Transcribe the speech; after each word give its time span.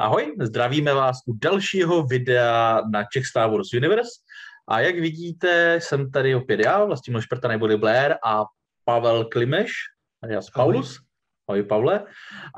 Ahoj, 0.00 0.34
zdravíme 0.40 0.94
vás 0.94 1.18
u 1.26 1.32
dalšího 1.32 2.06
videa 2.06 2.80
na 2.92 3.04
Czech 3.12 3.26
Star 3.26 3.50
Wars 3.50 3.72
Universe. 3.74 4.10
A 4.68 4.80
jak 4.80 4.94
vidíte, 4.94 5.80
jsem 5.82 6.10
tady 6.10 6.34
opět 6.34 6.60
já, 6.60 6.84
vlastně 6.84 7.22
Šprta 7.22 7.48
neboli 7.48 7.76
Blair 7.76 8.14
a 8.26 8.44
Pavel 8.84 9.24
Klimeš, 9.24 9.72
já 10.28 10.40
Paulus. 10.54 11.00
Ahoj 11.48 11.62
Pavle. 11.62 12.04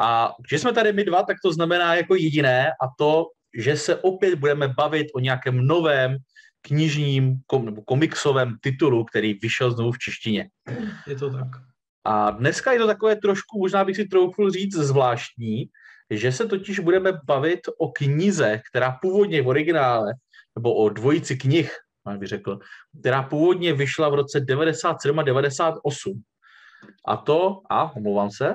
A 0.00 0.32
že 0.50 0.58
jsme 0.58 0.72
tady 0.72 0.92
my 0.92 1.04
dva, 1.04 1.22
tak 1.22 1.36
to 1.44 1.52
znamená 1.52 1.94
jako 1.94 2.14
jediné 2.14 2.68
a 2.68 2.86
to, 2.98 3.26
že 3.58 3.76
se 3.76 3.96
opět 3.96 4.34
budeme 4.34 4.68
bavit 4.68 5.06
o 5.14 5.20
nějakém 5.20 5.66
novém 5.66 6.16
knižním 6.60 7.36
kom, 7.46 7.64
nebo 7.64 7.82
komiksovém 7.82 8.56
titulu, 8.60 9.04
který 9.04 9.34
vyšel 9.34 9.70
znovu 9.70 9.92
v 9.92 9.98
češtině. 9.98 10.48
Je 11.06 11.16
to 11.16 11.30
tak. 11.30 11.48
A 12.04 12.30
dneska 12.30 12.72
je 12.72 12.78
to 12.78 12.86
takové 12.86 13.16
trošku, 13.16 13.58
možná 13.58 13.84
bych 13.84 13.96
si 13.96 14.04
troufl 14.04 14.50
říct, 14.50 14.74
zvláštní, 14.74 15.64
že 16.18 16.32
se 16.32 16.46
totiž 16.46 16.78
budeme 16.78 17.12
bavit 17.24 17.60
o 17.78 17.88
knize, 17.88 18.60
která 18.70 18.98
původně 19.02 19.42
v 19.42 19.48
originále, 19.48 20.14
nebo 20.56 20.74
o 20.74 20.88
dvojici 20.88 21.36
knih, 21.36 21.76
bych 22.18 22.28
řekl, 22.28 22.58
která 23.00 23.22
původně 23.22 23.72
vyšla 23.72 24.08
v 24.08 24.14
roce 24.14 24.40
97 24.40 25.18
a 25.18 25.22
98. 25.22 26.22
A 27.06 27.16
to, 27.16 27.60
a 27.70 27.96
omlouvám 27.96 28.30
se, 28.30 28.54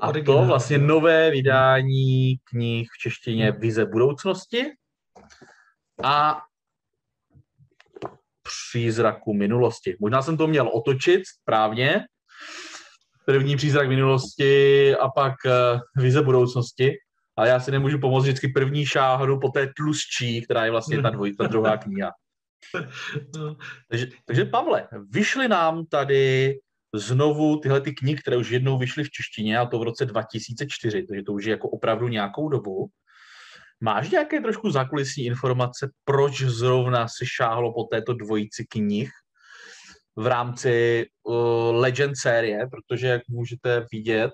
a 0.00 0.12
to 0.12 0.44
vlastně 0.46 0.78
nové 0.78 1.30
vydání 1.30 2.36
knih 2.44 2.88
v 2.92 2.98
češtině 2.98 3.52
Vize 3.52 3.86
budoucnosti 3.86 4.64
a 6.04 6.42
přízraku 8.42 9.34
minulosti. 9.34 9.96
Možná 10.00 10.22
jsem 10.22 10.36
to 10.36 10.46
měl 10.46 10.68
otočit 10.68 11.22
správně, 11.26 12.04
první 13.26 13.56
přízrak 13.56 13.88
minulosti 13.88 14.96
a 14.96 15.08
pak 15.08 15.34
uh, 15.46 16.02
vize 16.02 16.22
budoucnosti. 16.22 16.92
Ale 17.36 17.48
já 17.48 17.60
si 17.60 17.70
nemůžu 17.70 17.98
pomoct 17.98 18.22
vždycky 18.22 18.48
první 18.48 18.86
šáhnu 18.86 19.40
po 19.40 19.48
té 19.48 19.72
tlustší, 19.76 20.42
která 20.42 20.64
je 20.64 20.70
vlastně 20.70 21.02
ta, 21.02 21.10
dvoj, 21.10 21.32
ta 21.32 21.46
druhá 21.46 21.76
kniha. 21.76 22.10
No. 23.38 23.56
Takže, 23.90 24.06
takže 24.24 24.44
Pavle, 24.44 24.88
vyšly 25.10 25.48
nám 25.48 25.86
tady 25.86 26.54
znovu 26.94 27.56
tyhle 27.60 27.80
ty 27.80 27.92
knihy, 27.92 28.16
které 28.16 28.36
už 28.36 28.50
jednou 28.50 28.78
vyšly 28.78 29.04
v 29.04 29.10
češtině, 29.10 29.58
a 29.58 29.66
to 29.66 29.78
v 29.78 29.82
roce 29.82 30.06
2004, 30.06 31.02
takže 31.02 31.22
to 31.22 31.32
už 31.32 31.44
je 31.44 31.50
jako 31.50 31.68
opravdu 31.68 32.08
nějakou 32.08 32.48
dobu. 32.48 32.86
Máš 33.80 34.10
nějaké 34.10 34.40
trošku 34.40 34.70
zákulisní 34.70 35.24
informace, 35.24 35.90
proč 36.04 36.42
zrovna 36.42 37.08
si 37.08 37.26
šáhlo 37.26 37.72
po 37.72 37.84
této 37.84 38.14
dvojici 38.14 38.66
knih 38.70 39.10
v 40.16 40.26
rámci 40.26 41.06
uh, 41.22 41.74
Legend 41.74 42.16
série, 42.16 42.66
protože 42.66 43.06
jak 43.06 43.22
můžete 43.28 43.86
vidět, 43.92 44.32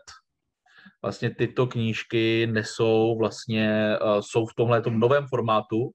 vlastně 1.03 1.35
tyto 1.35 1.67
knížky 1.67 2.47
nesou 2.47 3.19
vlastně, 3.19 3.97
uh, 4.03 4.21
jsou 4.21 4.47
v 4.47 4.55
tomhle 4.55 4.83
novém 4.91 5.27
formátu, 5.27 5.91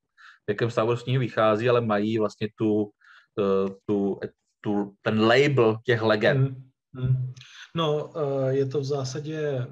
v 0.45 0.49
jakém 0.49 0.71
Star 0.71 0.85
Wars 0.85 1.03
knihy 1.03 1.19
vychází, 1.19 1.69
ale 1.69 1.81
mají 1.81 2.19
vlastně 2.19 2.47
tu, 2.57 2.83
uh, 2.83 3.69
tu, 3.85 4.19
tu, 4.61 4.93
ten 5.01 5.21
label 5.21 5.77
těch 5.85 6.01
legend. 6.01 6.39
Hmm. 6.39 6.69
Hmm. 6.97 7.33
No, 7.75 8.09
je 8.49 8.65
to 8.65 8.79
v 8.79 8.83
zásadě 8.83 9.67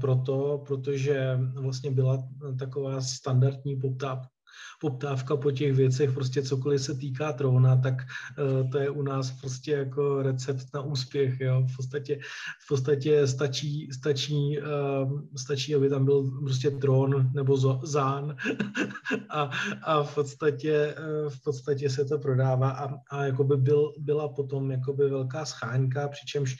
proto, 0.00 0.62
protože 0.66 1.38
vlastně 1.54 1.90
byla 1.90 2.28
taková 2.58 3.00
standardní 3.00 3.76
poptávka 3.76 4.35
poptávka 4.80 5.36
po 5.36 5.50
těch 5.50 5.74
věcech, 5.74 6.12
prostě 6.12 6.42
cokoliv 6.42 6.82
se 6.82 6.94
týká 6.94 7.32
trona, 7.32 7.76
tak 7.76 7.94
uh, 7.94 8.70
to 8.70 8.78
je 8.78 8.90
u 8.90 9.02
nás 9.02 9.30
prostě 9.30 9.72
jako 9.72 10.22
recept 10.22 10.66
na 10.74 10.80
úspěch, 10.80 11.40
jo. 11.40 11.66
V 11.72 11.76
podstatě, 11.76 12.18
v 12.64 12.68
podstatě 12.68 13.26
stačí, 13.26 13.88
stačí, 13.92 14.58
uh, 14.58 15.20
stačí, 15.36 15.74
aby 15.74 15.88
tam 15.88 16.04
byl 16.04 16.30
prostě 16.40 16.70
trón 16.70 17.30
nebo 17.34 17.56
zán 17.86 18.36
a, 19.30 19.50
a 19.82 20.02
v 20.02 20.14
podstatě, 20.14 20.94
uh, 20.98 21.30
v 21.30 21.42
podstatě 21.44 21.90
se 21.90 22.04
to 22.04 22.18
prodává 22.18 22.70
a, 22.70 22.94
a 23.10 23.24
jakoby 23.24 23.56
byl, 23.56 23.92
byla 23.98 24.28
potom 24.28 24.70
jakoby 24.70 25.08
velká 25.08 25.44
scháňka, 25.44 26.08
přičemž 26.08 26.56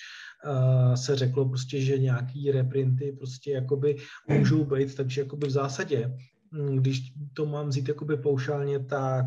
Uh, 0.47 0.95
se 0.95 1.17
řeklo 1.17 1.49
prostě, 1.49 1.81
že 1.81 1.99
nějaký 1.99 2.51
reprinty 2.51 3.13
prostě 3.13 3.51
jakoby 3.51 3.97
můžou 4.29 4.65
být, 4.65 4.95
takže 4.95 5.21
jakoby 5.21 5.47
v 5.47 5.51
zásadě 5.51 6.13
když 6.75 7.13
to 7.33 7.47
mám 7.47 7.69
vzít 7.69 7.89
jakoby 7.89 8.17
paušálně, 8.17 8.79
tak 8.85 9.27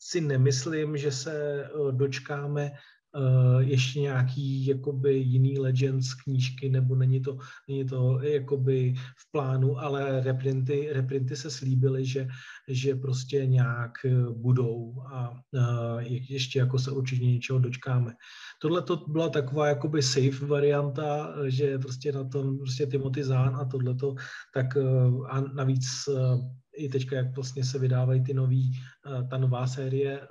si 0.00 0.20
nemyslím, 0.20 0.96
že 0.96 1.12
se 1.12 1.64
eh, 1.64 1.92
dočkáme 1.92 2.72
eh, 2.72 3.62
ještě 3.64 4.00
nějaký 4.00 4.66
jakoby 4.66 5.14
jiný 5.14 5.58
Legends 5.58 6.14
knížky, 6.14 6.68
nebo 6.68 6.94
není 6.94 7.20
to, 7.20 7.38
není 7.68 7.84
to 7.84 8.20
jakoby 8.22 8.94
v 9.16 9.32
plánu, 9.32 9.78
ale 9.78 10.20
reprinty, 10.20 10.88
reprinty 10.92 11.36
se 11.36 11.50
slíbily, 11.50 12.06
že, 12.06 12.28
že 12.68 12.94
prostě 12.94 13.46
nějak 13.46 13.92
eh, 14.04 14.10
budou 14.32 15.02
a 15.12 15.36
ještě 16.08 16.58
jako 16.58 16.78
se 16.78 16.90
určitě 16.90 17.26
něčeho 17.26 17.58
dočkáme. 17.58 18.14
Tohle 18.62 18.82
to 18.82 18.96
byla 18.96 19.28
taková 19.28 19.68
jakoby 19.68 20.02
safe 20.02 20.46
varianta, 20.46 21.34
že 21.46 21.78
prostě 21.78 22.12
na 22.12 22.24
tom 22.24 22.58
prostě 22.58 22.86
Timothy 22.86 23.24
Zahn 23.24 23.56
a 23.56 23.64
tohleto, 23.64 24.14
tak 24.54 24.76
a 25.28 25.40
navíc 25.40 25.86
i 26.76 26.88
teďka, 26.88 27.16
jak 27.16 27.34
vlastně 27.34 27.64
se 27.64 27.78
vydávají 27.78 28.24
ty 28.24 28.34
nový, 28.34 28.72
eh, 28.72 29.28
ta 29.30 29.38
nová 29.38 29.66
série 29.66 30.20
eh, 30.20 30.26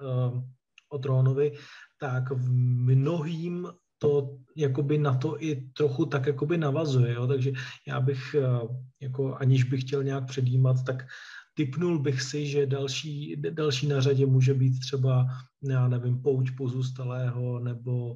o 0.89 0.97
Trónovi, 0.97 1.51
tak 1.99 2.31
v 2.31 2.51
mnohým 2.95 3.67
to 4.01 4.37
jakoby 4.55 4.97
na 4.97 5.15
to 5.15 5.43
i 5.43 5.55
trochu 5.55 6.05
tak 6.05 6.27
jakoby 6.27 6.57
navazuje, 6.57 7.13
jo? 7.13 7.27
takže 7.27 7.51
já 7.87 7.99
bych, 7.99 8.35
eh, 8.35 8.67
jako 9.01 9.35
aniž 9.35 9.63
bych 9.63 9.81
chtěl 9.81 10.03
nějak 10.03 10.25
předjímat, 10.25 10.83
tak 10.85 11.07
typnul 11.53 11.99
bych 11.99 12.21
si, 12.21 12.47
že 12.47 12.65
další, 12.65 13.35
další 13.35 13.87
na 13.87 14.01
řadě 14.01 14.25
může 14.25 14.53
být 14.53 14.79
třeba, 14.79 15.27
já 15.69 15.87
nevím, 15.87 16.21
pouť 16.21 16.55
pozůstalého 16.57 17.59
nebo 17.59 18.15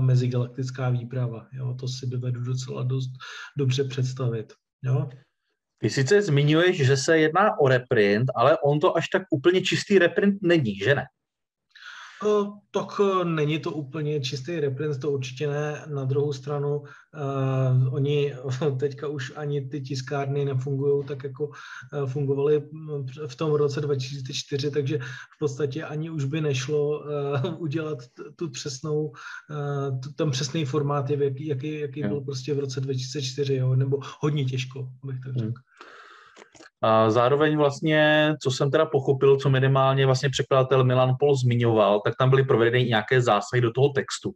mezigalaktická 0.00 0.90
výprava. 0.90 1.48
Jo? 1.52 1.74
To 1.80 1.88
si 1.88 2.06
dovedu 2.06 2.40
docela 2.40 2.82
dost 2.82 3.10
dobře 3.56 3.84
představit. 3.84 4.52
Jo? 4.84 5.08
Ty 5.82 5.90
sice 5.90 6.22
zmiňuješ, 6.22 6.76
že 6.76 6.96
se 6.96 7.18
jedná 7.18 7.60
o 7.60 7.68
reprint, 7.68 8.30
ale 8.34 8.58
on 8.58 8.80
to 8.80 8.96
až 8.96 9.08
tak 9.08 9.22
úplně 9.30 9.60
čistý 9.60 9.98
reprint 9.98 10.42
není, 10.42 10.76
že 10.76 10.94
ne? 10.94 11.04
Tak 12.70 13.00
e, 13.00 13.24
není 13.24 13.58
to 13.58 13.70
úplně 13.70 14.20
čistý 14.20 14.60
reprint, 14.60 15.00
to 15.00 15.10
určitě 15.10 15.46
ne. 15.48 15.84
Na 15.86 16.04
druhou 16.04 16.32
stranu, 16.32 16.78
uh, 16.78 17.94
oni 17.94 18.34
teďka 18.78 19.08
už 19.08 19.32
ani 19.36 19.68
ty 19.68 19.80
tiskárny 19.80 20.44
nefungují 20.44 21.04
tak, 21.04 21.24
jako 21.24 21.46
uh, 21.46 22.06
fungovaly 22.06 22.62
v 23.26 23.36
tom 23.36 23.52
roce 23.52 23.80
2004, 23.80 24.70
takže 24.70 24.98
v 25.36 25.38
podstatě 25.38 25.84
ani 25.84 26.10
už 26.10 26.24
by 26.24 26.40
nešlo 26.40 27.00
uh, 27.00 27.62
udělat 27.62 27.98
tu 28.36 28.50
přesnou, 28.50 29.04
uh, 29.04 30.00
ten 30.16 30.30
přesný 30.30 30.64
formát, 30.64 31.10
jaký, 31.10 31.46
jaký, 31.46 31.80
jaký 31.80 32.02
byl 32.02 32.20
prostě 32.20 32.54
v 32.54 32.58
roce 32.58 32.80
2004, 32.80 33.54
jo, 33.54 33.74
nebo 33.74 34.00
hodně 34.20 34.44
těžko, 34.44 34.88
bych 35.04 35.20
tak 35.20 35.36
řekl. 35.36 35.44
Hmm. 35.44 35.91
A 36.82 37.10
zároveň 37.10 37.56
vlastně, 37.56 38.34
co 38.42 38.50
jsem 38.50 38.70
teda 38.70 38.86
pochopil, 38.86 39.36
co 39.36 39.50
minimálně 39.50 40.06
vlastně 40.06 40.30
překladatel 40.30 40.84
Milan 40.84 41.16
Pol 41.18 41.36
zmiňoval, 41.36 42.00
tak 42.00 42.14
tam 42.18 42.30
byly 42.30 42.44
provedeny 42.44 42.84
nějaké 42.84 43.22
zásahy 43.22 43.60
do 43.60 43.72
toho 43.72 43.88
textu. 43.88 44.32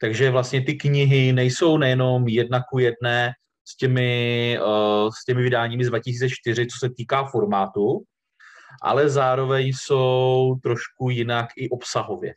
Takže 0.00 0.30
vlastně 0.30 0.64
ty 0.64 0.74
knihy 0.74 1.32
nejsou 1.32 1.78
nejenom 1.78 2.28
jedna 2.28 2.62
ku 2.70 2.78
jedné 2.78 3.32
s 3.68 3.76
těmi, 3.76 4.58
uh, 4.60 5.10
s 5.22 5.24
těmi 5.24 5.42
vydáními 5.42 5.84
z 5.84 5.88
2004, 5.88 6.66
co 6.66 6.86
se 6.86 6.94
týká 6.96 7.24
formátu, 7.24 8.02
ale 8.82 9.08
zároveň 9.08 9.66
jsou 9.66 10.54
trošku 10.62 11.10
jinak 11.10 11.46
i 11.56 11.70
obsahově. 11.70 12.34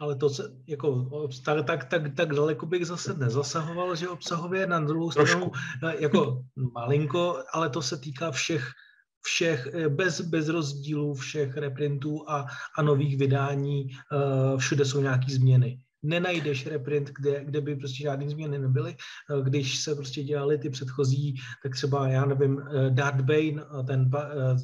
Ale 0.00 0.16
to 0.16 0.30
se, 0.30 0.42
jako, 0.66 1.08
tak, 1.44 1.66
tak, 1.66 1.84
tak, 1.84 2.02
tak 2.16 2.34
daleko 2.34 2.66
bych 2.66 2.86
zase 2.86 3.14
nezasahoval, 3.14 3.96
že 3.96 4.08
obsahově 4.08 4.66
na 4.66 4.80
druhou 4.80 5.10
stranu, 5.10 5.50
eh, 5.88 5.94
jako 5.98 6.42
malinko, 6.74 7.42
ale 7.52 7.70
to 7.70 7.82
se 7.82 7.98
týká 7.98 8.30
všech 8.30 8.70
všech, 9.28 9.68
eh, 9.74 9.88
bez, 9.88 10.20
bez 10.20 10.48
rozdílů 10.48 11.14
všech 11.14 11.56
reprintů 11.56 12.30
a, 12.30 12.46
a 12.76 12.82
nových 12.82 13.16
vydání, 13.16 13.88
uh, 14.12 14.58
všude 14.58 14.84
jsou 14.84 15.00
nějaké 15.00 15.32
změny. 15.32 15.80
Nenajdeš 16.02 16.66
reprint, 16.66 17.10
kde, 17.18 17.44
kde 17.44 17.60
by 17.60 17.76
prostě 17.76 18.02
žádné 18.02 18.30
změny 18.30 18.58
nebyly. 18.58 18.96
Uh, 19.30 19.44
když 19.44 19.78
se 19.78 19.94
prostě 19.94 20.22
dělali 20.22 20.58
ty 20.58 20.70
předchozí, 20.70 21.34
tak 21.62 21.74
třeba, 21.74 22.08
já 22.08 22.24
nevím, 22.24 22.56
uh, 22.56 22.90
Darth 22.90 23.20
Bane, 23.20 23.64
ten 23.86 24.10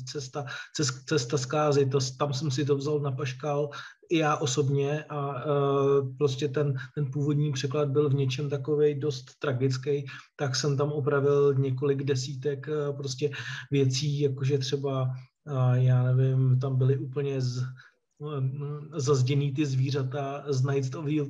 cesta, 0.05 0.45
cest, 0.77 1.09
cesta 1.09 1.39
zkázy, 1.39 1.87
to, 1.87 1.99
tam 2.19 2.35
jsem 2.35 2.51
si 2.51 2.65
to 2.65 2.77
vzal 2.77 3.01
na 3.01 3.13
paškal, 3.13 3.71
i 4.11 4.19
já 4.19 4.37
osobně 4.37 5.05
a 5.05 5.45
uh, 5.47 6.17
prostě 6.19 6.49
ten, 6.49 6.75
ten 6.95 7.11
původní 7.11 7.53
překlad 7.53 7.89
byl 7.89 8.11
v 8.11 8.15
něčem 8.15 8.51
takový 8.51 8.95
dost 8.95 9.25
tragický, 9.39 10.07
tak 10.37 10.57
jsem 10.57 10.77
tam 10.77 10.93
opravil 10.93 11.55
několik 11.55 12.05
desítek 12.05 12.69
uh, 12.69 12.97
prostě 12.97 13.31
věcí, 13.71 14.21
jakože 14.21 14.59
třeba, 14.59 15.03
uh, 15.03 15.75
já 15.75 16.03
nevím, 16.03 16.59
tam 16.59 16.79
byly 16.79 16.99
úplně 16.99 17.41
z, 17.41 17.63
zazděný 18.97 19.53
ty 19.53 19.67
zvířata 19.67 20.45
z 20.49 20.67
Knights 20.67 20.95
of 20.95 21.05
the, 21.05 21.23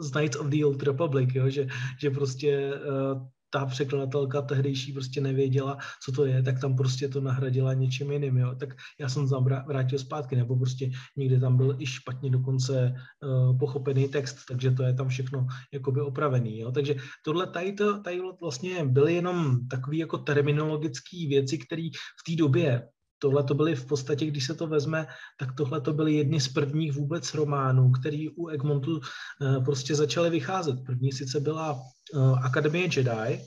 z 0.00 0.10
Knights 0.10 0.36
of 0.36 0.46
the 0.46 0.64
Old 0.64 0.82
Republic, 0.82 1.30
jo? 1.34 1.50
Že, 1.50 1.66
že 2.00 2.10
prostě 2.10 2.72
uh, 2.74 3.22
ta 3.50 3.66
překladatelka 3.66 4.42
tehdejší 4.42 4.92
prostě 4.92 5.20
nevěděla, 5.20 5.78
co 6.04 6.12
to 6.12 6.24
je, 6.24 6.42
tak 6.42 6.60
tam 6.60 6.76
prostě 6.76 7.08
to 7.08 7.20
nahradila 7.20 7.74
něčím 7.74 8.12
jiným, 8.12 8.36
jo. 8.36 8.54
Tak 8.60 8.68
já 9.00 9.08
jsem 9.08 9.28
tam 9.28 9.44
vrátil 9.44 9.98
zpátky, 9.98 10.36
nebo 10.36 10.56
prostě 10.56 10.90
někde 11.16 11.40
tam 11.40 11.56
byl 11.56 11.76
i 11.78 11.86
špatně 11.86 12.30
dokonce 12.30 12.94
uh, 13.24 13.58
pochopený 13.58 14.08
text, 14.08 14.36
takže 14.48 14.70
to 14.70 14.82
je 14.82 14.94
tam 14.94 15.08
všechno 15.08 15.46
jakoby 15.72 16.00
opravený, 16.00 16.58
jo. 16.58 16.72
Takže 16.72 16.94
tohle 17.24 17.46
tady, 17.46 17.72
to, 17.72 18.02
tady 18.02 18.20
vlastně 18.40 18.84
byly 18.84 19.14
jenom 19.14 19.68
takové 19.68 19.96
jako 19.96 20.18
terminologické 20.18 21.16
věci, 21.28 21.58
které 21.58 21.88
v 21.92 22.30
té 22.30 22.36
době 22.36 22.88
tohle 23.18 23.44
to 23.44 23.54
byly 23.54 23.74
v 23.74 23.86
podstatě, 23.86 24.26
když 24.26 24.46
se 24.46 24.54
to 24.54 24.66
vezme, 24.66 25.06
tak 25.38 25.54
tohle 25.54 25.80
to 25.80 25.92
byly 25.92 26.14
jedny 26.14 26.40
z 26.40 26.48
prvních 26.48 26.92
vůbec 26.92 27.34
románů, 27.34 27.90
který 27.90 28.28
u 28.28 28.48
Egmontu 28.48 28.96
uh, 28.96 29.64
prostě 29.64 29.94
začaly 29.94 30.30
vycházet. 30.30 30.84
První 30.86 31.12
sice 31.12 31.40
byla 31.40 31.72
uh, 31.72 32.44
Akademie 32.44 32.84
Jedi, 32.84 33.40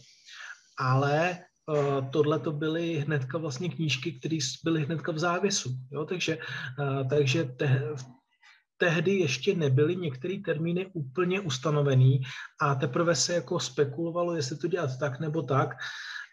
ale 0.79 1.37
uh, 1.67 2.09
tohle 2.11 2.39
to 2.39 2.51
byly 2.51 2.99
hnedka 2.99 3.37
vlastně 3.37 3.69
knížky, 3.69 4.11
které 4.11 4.37
byly 4.63 4.85
hnedka 4.85 5.11
v 5.11 5.19
závěsu. 5.19 5.69
Jo? 5.91 6.05
Takže, 6.05 6.37
takže 7.09 7.43
te, 7.43 7.95
tehdy 8.81 9.11
ještě 9.11 9.55
nebyly 9.55 9.95
některé 9.95 10.37
termíny 10.45 10.89
úplně 10.93 11.39
ustanovený 11.39 12.21
a 12.61 12.75
teprve 12.75 13.15
se 13.15 13.33
jako 13.33 13.59
spekulovalo, 13.59 14.35
jestli 14.35 14.57
to 14.57 14.67
dělat 14.67 14.89
tak 14.99 15.19
nebo 15.19 15.41
tak 15.41 15.69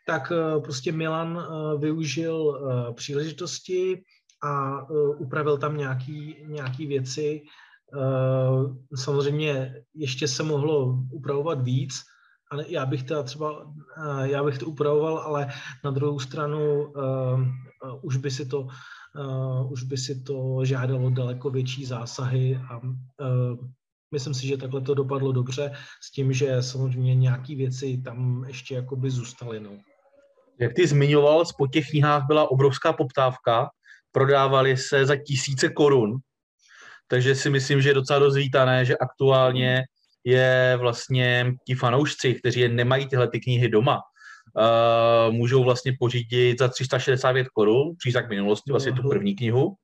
tak 0.08 0.32
eh, 0.32 0.60
prostě 0.60 0.93
Milan 0.93 1.38
eh, 1.38 1.78
využil 1.78 2.37
eh, 2.56 2.93
příležitosti 2.93 4.02
a 4.43 4.82
upravil 5.19 5.58
tam 5.58 5.76
nějaký, 5.76 6.37
nějaký 6.46 6.87
věci. 6.87 7.43
Samozřejmě 8.94 9.75
ještě 9.94 10.28
se 10.28 10.43
mohlo 10.43 10.99
upravovat 11.12 11.62
víc, 11.62 11.94
ale 12.50 12.64
já 12.69 12.87
bych 12.87 13.02
to 13.02 13.22
třeba, 13.22 13.72
já 14.22 14.44
bych 14.44 14.58
to 14.58 14.66
upravoval, 14.66 15.19
ale 15.19 15.49
na 15.84 15.90
druhou 15.90 16.19
stranu 16.20 16.93
už 18.02 18.16
by 18.16 18.31
si 18.31 18.46
to, 18.46 18.69
už 19.70 19.82
by 19.82 19.96
si 19.96 20.22
to 20.22 20.64
žádalo 20.64 21.11
daleko 21.11 21.50
větší 21.50 21.84
zásahy 21.84 22.61
a 22.70 22.81
myslím 24.12 24.34
si, 24.34 24.46
že 24.46 24.56
takhle 24.56 24.81
to 24.81 24.94
dopadlo 24.94 25.32
dobře 25.32 25.72
s 26.02 26.12
tím, 26.12 26.32
že 26.32 26.62
samozřejmě 26.62 27.14
nějaké 27.14 27.54
věci 27.54 28.02
tam 28.04 28.44
ještě 28.49 28.75
jakoby 28.75 29.11
zůstaly. 29.11 29.61
No. 29.61 29.70
Jak 30.60 30.72
ty 30.75 30.87
zmiňoval, 30.87 31.44
po 31.58 31.66
těch 31.66 31.90
knihách 31.90 32.26
byla 32.26 32.50
obrovská 32.50 32.93
poptávka, 32.93 33.70
prodávali 34.12 34.76
se 34.76 35.06
za 35.06 35.16
tisíce 35.16 35.69
korun, 35.69 36.16
takže 37.08 37.34
si 37.34 37.50
myslím, 37.50 37.82
že 37.82 37.88
je 37.88 37.94
docela 37.94 38.19
dost 38.19 38.37
vítané, 38.37 38.84
že 38.84 38.96
aktuálně 38.96 39.84
je 40.25 40.76
vlastně 40.81 41.55
ti 41.66 41.75
fanoušci, 41.75 42.34
kteří 42.34 42.60
je 42.60 42.69
nemají 42.69 43.06
tyhle 43.06 43.28
ty 43.28 43.40
knihy 43.40 43.69
doma, 43.69 43.96
uh, 43.96 45.34
můžou 45.34 45.64
vlastně 45.64 45.93
pořídit 46.00 46.58
za 46.58 46.69
369 46.69 47.49
korun, 47.49 47.94
přízak 47.99 48.28
minulosti, 48.28 48.70
vlastně 48.70 48.93
tu 48.93 49.08
první 49.08 49.37
knihu. 49.37 49.75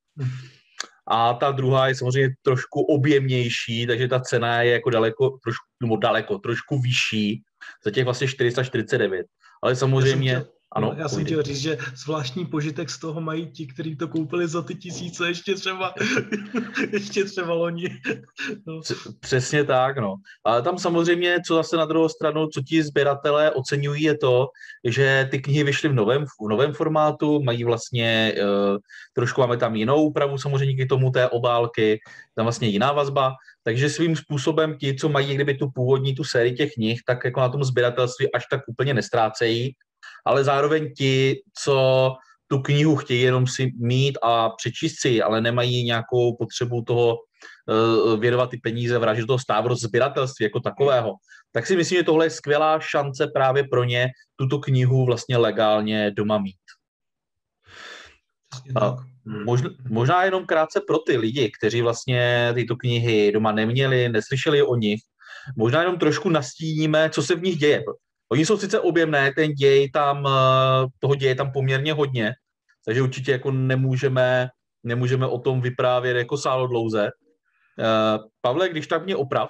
A 1.09 1.35
ta 1.35 1.51
druhá 1.51 1.89
je 1.89 1.95
samozřejmě 1.95 2.35
trošku 2.43 2.81
objemnější, 2.81 3.87
takže 3.87 4.09
ta 4.09 4.21
cena 4.21 4.63
je 4.63 4.73
jako 4.73 4.91
daleko, 4.91 5.31
trošku, 5.31 5.65
nebo 5.83 5.97
daleko, 5.97 6.39
trošku 6.39 6.79
vyšší, 6.81 7.43
za 7.85 7.91
těch 7.91 8.05
vlastně 8.05 8.29
449. 8.29 9.27
Ale 9.63 9.77
samozřejmě... 9.77 10.45
Ano, 10.75 10.93
no, 10.95 11.03
já 11.03 11.09
jsem 11.09 11.25
chtěl 11.25 11.43
říct, 11.43 11.61
že 11.61 11.79
zvláštní 11.97 12.47
požitek 12.47 12.91
z 12.91 12.99
toho 12.99 13.21
mají 13.21 13.47
ti, 13.47 13.67
kteří 13.67 13.97
to 13.97 14.09
koupili 14.09 14.49
za 14.49 14.63
ty 14.63 14.75
tisíce, 14.75 15.29
ještě 15.29 15.55
třeba, 15.55 15.95
ještě 16.93 17.25
třeba 17.25 17.55
loni. 17.55 17.89
No. 18.67 18.81
Přesně 19.21 19.65
tak, 19.65 19.99
no. 19.99 20.15
Ale 20.45 20.63
tam 20.63 20.79
samozřejmě, 20.79 21.39
co 21.47 21.55
zase 21.55 21.77
na 21.77 21.85
druhou 21.85 22.09
stranu, 22.09 22.47
co 22.47 22.63
ti 22.63 22.83
sběratelé 22.83 23.51
oceňují, 23.51 24.03
je 24.03 24.19
to, 24.19 24.47
že 24.85 25.29
ty 25.31 25.39
knihy 25.39 25.65
vyšly 25.65 25.89
v 25.89 25.95
novém, 25.95 26.25
v 26.25 26.49
novém 26.49 26.73
formátu, 26.73 27.43
mají 27.43 27.65
vlastně, 27.65 28.35
uh, 28.43 28.79
trošku 29.13 29.41
máme 29.41 29.57
tam 29.57 29.77
jinou 29.77 30.03
úpravu 30.03 30.39
samozřejmě 30.39 30.85
k 30.85 30.89
tomu 30.89 31.11
té 31.11 31.29
obálky, 31.29 32.01
tam 32.35 32.45
vlastně 32.45 32.69
jiná 32.69 32.93
vazba, 32.93 33.33
takže 33.63 33.91
svým 33.91 34.17
způsobem 34.17 34.79
ti, 34.79 34.95
co 34.95 35.09
mají 35.09 35.35
kdyby 35.35 35.55
tu 35.55 35.71
původní, 35.75 36.15
tu 36.15 36.25
sérii 36.25 36.53
těch 36.53 36.73
knih, 36.75 37.01
tak 37.07 37.25
jako 37.25 37.41
na 37.41 37.49
tom 37.49 37.65
sběratelství 37.65 38.33
až 38.33 38.45
tak 38.51 38.61
úplně 38.69 38.95
nestrácejí, 38.95 39.75
ale 40.25 40.45
zároveň 40.45 40.95
ti, 40.95 41.43
co 41.63 42.11
tu 42.47 42.59
knihu 42.59 42.97
chtějí 42.97 43.23
jenom 43.23 43.47
si 43.47 43.73
mít 43.79 44.19
a 44.23 44.51
přečíst 44.51 45.01
si, 45.01 45.23
ale 45.23 45.41
nemají 45.41 45.85
nějakou 45.85 46.37
potřebu 46.37 46.83
toho 46.83 47.17
uh, 47.17 48.21
věnovat 48.21 48.51
ty 48.51 48.57
peníze 48.57 48.99
v 48.99 49.05
ráži 49.05 49.27
toho 49.27 49.39
stávu 49.39 49.75
sběratelství 49.75 50.45
jako 50.45 50.61
takového, 50.61 51.13
tak 51.53 51.67
si 51.67 51.77
myslím, 51.77 51.99
že 51.99 52.05
tohle 52.05 52.27
je 52.27 52.31
skvělá 52.31 52.81
šance 52.81 53.27
právě 53.27 53.65
pro 53.65 53.85
ně 53.85 54.09
tuto 54.37 54.59
knihu 54.59 55.07
vlastně 55.07 55.37
legálně 55.37 56.11
doma 56.11 56.39
mít. 56.39 56.57
A 58.81 58.97
možná, 59.45 59.71
možná 59.89 60.25
jenom 60.25 60.47
krátce 60.47 60.81
pro 60.87 60.99
ty 60.99 61.17
lidi, 61.17 61.53
kteří 61.59 61.83
vlastně 61.83 62.53
tyto 62.55 62.77
knihy 62.77 63.33
doma 63.33 63.53
neměli, 63.53 64.09
neslyšeli 64.09 64.63
o 64.63 64.77
nich, 64.77 65.01
možná 65.57 65.81
jenom 65.81 65.99
trošku 65.99 66.29
nastíníme, 66.29 67.11
co 67.11 67.23
se 67.23 67.35
v 67.35 67.43
nich 67.43 67.57
děje. 67.57 67.85
Oni 68.33 68.47
jsou 68.47 68.59
sice 68.59 68.81
objemné, 68.81 69.33
ten 69.33 69.53
děj 69.53 69.91
tam, 69.91 70.27
eh, 70.27 70.87
toho 70.99 71.15
děje 71.15 71.35
tam 71.35 71.53
poměrně 71.53 71.93
hodně, 71.93 72.33
takže 72.85 73.03
určitě 73.03 73.33
jako 73.33 73.51
nemůžeme, 73.51 74.49
nemůžeme 74.83 75.27
o 75.27 75.39
tom 75.39 75.61
vyprávět 75.61 76.17
jako 76.17 76.37
sálo 76.37 76.67
dlouze. 76.67 77.11
Eh, 77.79 78.19
Pavle, 78.41 78.69
když 78.69 78.87
tak 78.87 79.05
mě 79.05 79.17
oprav, 79.17 79.49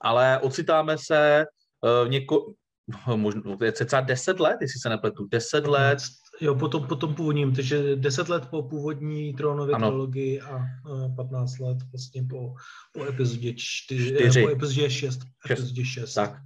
ale 0.00 0.38
ocitáme 0.38 0.98
se 0.98 1.44
v 1.82 2.06
eh, 2.06 2.08
něko, 2.08 2.52
možná, 3.16 3.42
cca 3.72 4.00
10 4.00 4.40
let, 4.40 4.56
jestli 4.60 4.80
se 4.80 4.88
nepletu, 4.88 5.26
10 5.30 5.66
let 5.66 5.98
Jo, 6.40 6.54
potom, 6.54 6.86
potom 6.86 7.14
původním, 7.14 7.54
takže 7.54 7.96
10 7.96 8.28
let 8.28 8.46
po 8.50 8.62
původní 8.62 9.34
trónově 9.34 9.76
trilogii 9.76 10.40
a 10.40 10.60
15 11.16 11.58
let 11.58 11.78
vlastně 11.92 12.22
po, 12.30 12.54
po 12.92 13.04
epizodě 13.04 13.54
4, 13.56 14.14
4. 14.16 14.42
po 14.42 14.48
epizodě 14.50 14.90
6. 14.90 15.20
6. 15.46 15.52
Epizodě 15.52 15.84
6. 15.84 16.14
Tak. 16.14 16.36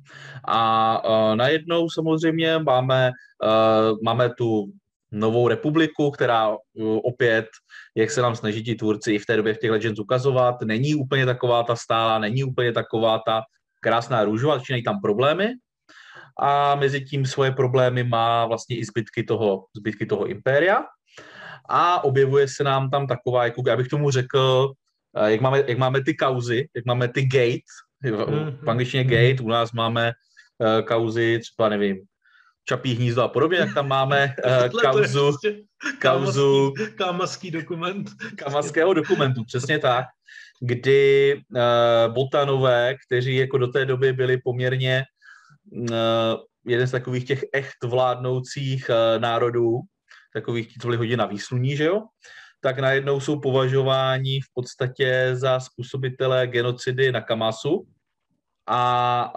A 0.45 1.05
uh, 1.05 1.37
najednou 1.37 1.91
samozřejmě 1.91 2.59
máme, 2.59 3.11
uh, 3.45 3.99
máme 4.05 4.31
tu 4.39 4.73
novou 5.13 5.49
republiku, 5.49 6.11
která 6.11 6.49
uh, 6.49 6.57
opět, 7.03 7.47
jak 7.95 8.11
se 8.11 8.23
nám 8.23 8.37
snaží 8.37 8.65
ti 8.65 8.75
tvůrci 8.75 9.13
i 9.13 9.19
v 9.19 9.27
té 9.27 9.37
době 9.37 9.55
v 9.55 9.59
těch 9.59 9.71
Legends 9.71 10.01
ukazovat, 10.01 10.63
není 10.63 10.95
úplně 10.95 11.27
taková 11.27 11.63
ta 11.63 11.77
stála, 11.77 12.19
není 12.19 12.45
úplně 12.45 12.73
taková 12.73 13.21
ta 13.27 13.43
krásná 13.81 14.25
růžová, 14.25 14.59
začínají 14.59 14.83
tam 14.83 15.01
problémy, 15.01 15.49
a 16.41 16.75
mezi 16.75 17.01
tím 17.01 17.27
svoje 17.27 17.53
problémy 17.53 18.05
má 18.05 18.47
vlastně 18.47 18.77
i 18.77 18.85
zbytky 18.85 19.25
toho, 19.25 19.65
zbytky 19.77 20.07
toho 20.07 20.27
impéria. 20.27 20.85
A 21.69 22.05
objevuje 22.05 22.49
se 22.49 22.65
nám 22.65 22.91
tam 22.91 23.07
taková, 23.07 23.45
jako 23.45 23.63
já 23.67 23.77
bych 23.77 23.89
tomu 23.89 24.11
řekl, 24.11 24.73
eh, 25.17 25.31
jak 25.33 25.41
máme, 25.41 25.63
jak 25.67 25.79
máme 25.79 26.05
ty 26.05 26.15
kauzy, 26.15 26.69
jak 26.77 26.85
máme 26.85 27.09
ty 27.09 27.23
gate, 27.27 27.71
v 28.63 28.71
angličtině 28.71 29.05
mhm. 29.05 29.13
gate, 29.13 29.43
u 29.43 29.49
nás 29.49 29.73
máme 29.73 30.13
uh, 30.59 30.87
kauzy, 30.87 31.39
třeba 31.39 31.69
nevím, 31.69 32.01
Čapí 32.69 32.95
hnízdo 32.95 33.23
a 33.23 33.29
podobně, 33.29 33.59
jak 33.59 33.75
tam 33.75 33.89
máme 33.89 34.35
uh, 34.73 34.81
kauzu, 34.81 35.33
kauzu 36.01 36.73
kámaský 36.97 37.51
dokument. 37.51 38.11
Kámaského 38.37 38.95
dokumentu, 38.95 39.45
přesně 39.45 39.79
tak, 39.79 40.07
kdy 40.61 41.35
uh, 41.35 42.15
botanové, 42.15 42.95
kteří 43.07 43.37
jako 43.37 43.59
do 43.59 43.67
té 43.67 43.87
doby 43.87 44.13
byli 44.13 44.39
poměrně 44.39 45.05
Eh, 45.05 45.14
jeden 46.67 46.87
z 46.87 46.91
takových 46.91 47.25
těch 47.25 47.45
echt 47.53 47.85
vládnoucích 47.85 48.91
eh, 48.91 49.19
národů, 49.19 49.81
takových, 50.35 50.79
co 50.81 50.89
byli 50.89 50.97
hodně 50.97 51.17
na 51.17 51.27
výsluní, 51.27 51.77
že 51.77 51.85
jo, 51.85 52.03
tak 52.61 52.79
najednou 52.79 53.21
jsou 53.21 53.41
považováni 53.41 54.41
v 54.41 54.47
podstatě 54.55 55.31
za 55.33 55.61
způsobitele 55.61 56.47
genocidy 56.47 57.13
na 57.13 57.21
Kamasu 57.21 57.87
a 58.67 59.33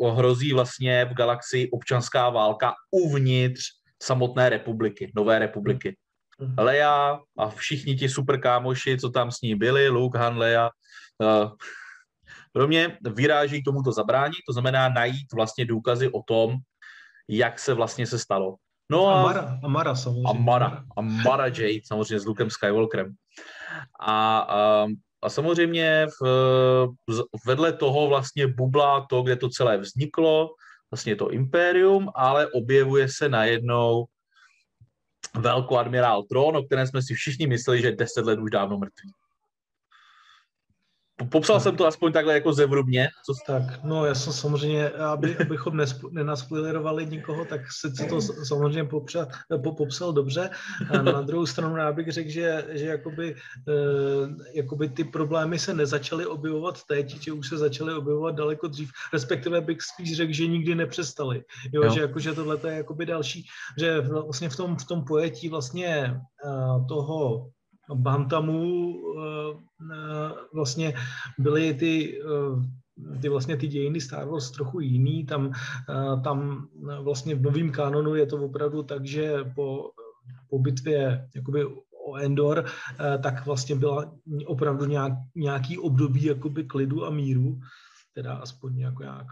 uh, 0.00 0.18
hrozí 0.18 0.52
vlastně 0.52 1.04
v 1.04 1.14
galaxii 1.14 1.70
občanská 1.70 2.30
válka 2.30 2.74
uvnitř 2.90 3.62
samotné 4.02 4.48
republiky, 4.48 5.12
nové 5.16 5.38
republiky. 5.38 5.96
Mhm. 6.40 6.54
Leia 6.58 7.20
a 7.38 7.48
všichni 7.48 7.96
ti 7.96 8.08
super 8.08 8.40
kámoši, 8.40 8.98
co 8.98 9.10
tam 9.10 9.30
s 9.30 9.40
ní 9.40 9.54
byli, 9.54 9.88
Luke, 9.88 10.18
Han, 10.18 10.38
Leia, 10.38 10.70
uh, 11.18 11.50
pro 12.52 12.68
mě 12.68 12.98
vyráží 13.14 13.62
tomuto 13.62 13.92
zabránit, 13.92 14.38
to 14.46 14.52
znamená 14.52 14.88
najít 14.88 15.32
vlastně 15.32 15.64
důkazy 15.64 16.12
o 16.12 16.22
tom, 16.22 16.56
jak 17.28 17.58
se 17.58 17.74
vlastně 17.74 18.06
se 18.06 18.18
stalo. 18.18 18.56
No 18.90 19.06
a, 19.06 19.20
Amara, 19.20 19.58
Amara 19.64 19.94
samozřejmě. 19.94 20.30
Amara, 20.30 20.84
Amara 20.96 21.46
Jade, 21.46 21.80
samozřejmě 21.84 22.20
s 22.20 22.26
Lukem 22.26 22.50
Skywalkerem. 22.50 23.14
A, 24.00 24.38
a, 24.38 24.86
a 25.22 25.28
samozřejmě 25.28 26.06
v, 26.20 26.88
vedle 27.46 27.72
toho 27.72 28.08
vlastně 28.08 28.46
bublá 28.46 29.06
to, 29.10 29.22
kde 29.22 29.36
to 29.36 29.48
celé 29.48 29.78
vzniklo, 29.78 30.48
vlastně 30.90 31.16
to 31.16 31.30
impérium, 31.30 32.10
ale 32.14 32.46
objevuje 32.46 33.08
se 33.08 33.28
najednou 33.28 34.04
velkoadmirál 35.38 36.22
Tron, 36.22 36.56
o 36.56 36.62
kterém 36.62 36.86
jsme 36.86 37.02
si 37.02 37.14
všichni 37.14 37.46
mysleli, 37.46 37.82
že 37.82 37.92
deset 37.92 38.24
let 38.24 38.38
už 38.38 38.50
dávno 38.50 38.78
mrtvý. 38.78 39.10
Popsal 41.28 41.60
jsem 41.60 41.76
to 41.76 41.86
aspoň 41.86 42.12
takhle 42.12 42.34
jako 42.34 42.52
zevrubně. 42.52 43.08
Co... 43.24 43.34
Tak, 43.46 43.84
no 43.84 44.06
já 44.06 44.14
jsem 44.14 44.32
samozřejmě, 44.32 44.88
aby, 44.88 45.36
abychom 45.36 45.80
nenaspoilerovali 46.10 47.06
nikoho, 47.06 47.44
tak 47.44 47.60
se 47.72 48.06
to 48.08 48.20
samozřejmě 48.20 48.84
popřel, 48.84 49.26
po, 49.62 49.72
popsal 49.72 50.12
dobře. 50.12 50.50
A 50.90 51.02
na 51.02 51.20
druhou 51.20 51.46
stranu 51.46 51.76
já 51.76 51.92
bych 51.92 52.12
řekl, 52.12 52.30
že, 52.30 52.64
že 52.70 52.86
jakoby, 52.86 53.36
eh, 53.68 54.28
jakoby 54.54 54.88
ty 54.88 55.04
problémy 55.04 55.58
se 55.58 55.74
nezačaly 55.74 56.26
objevovat 56.26 56.84
teď, 56.84 57.22
že 57.22 57.32
už 57.32 57.48
se 57.48 57.58
začaly 57.58 57.94
objevovat 57.94 58.34
daleko 58.34 58.68
dřív, 58.68 58.90
respektive 59.12 59.60
bych 59.60 59.82
spíš 59.82 60.16
řekl, 60.16 60.32
že 60.32 60.46
nikdy 60.46 60.74
nepřestali. 60.74 61.44
Jo, 61.72 61.84
jo. 61.84 61.90
že 61.90 62.00
jakože 62.00 62.32
tohle 62.32 62.58
je 62.66 62.74
jakoby 62.74 63.06
další, 63.06 63.46
že 63.78 64.00
vlastně 64.00 64.48
v 64.48 64.56
tom, 64.56 64.76
v 64.76 64.84
tom 64.84 65.04
pojetí 65.04 65.48
vlastně 65.48 66.20
eh, 66.44 66.86
toho 66.88 67.50
Bantamu 67.94 68.94
eh, 69.18 69.56
eh, 69.92 70.32
vlastně 70.54 70.94
byly 71.38 71.74
ty 71.74 72.20
eh, 72.22 72.80
ty 73.22 73.28
vlastně 73.28 73.56
ty 73.56 73.68
dějiny 73.68 74.00
Star 74.00 74.28
Wars 74.28 74.50
trochu 74.50 74.80
jiný, 74.80 75.24
tam, 75.24 75.52
tam 76.24 76.68
vlastně 77.00 77.34
v 77.34 77.42
novém 77.42 77.72
kanonu 77.72 78.14
je 78.14 78.26
to 78.26 78.44
opravdu 78.44 78.82
tak, 78.82 79.06
že 79.06 79.44
po, 79.54 79.90
po 80.50 80.58
bitvě 80.58 81.28
jakoby 81.34 81.64
o 82.06 82.16
Endor, 82.16 82.64
tak 83.22 83.46
vlastně 83.46 83.74
byla 83.74 84.12
opravdu 84.46 84.84
nějak, 84.84 85.12
nějaký 85.34 85.78
období 85.78 86.24
jakoby 86.24 86.64
klidu 86.64 87.06
a 87.06 87.10
míru, 87.10 87.60
teda 88.14 88.34
aspoň 88.34 88.78
jako 88.78 89.02
nějak... 89.02 89.26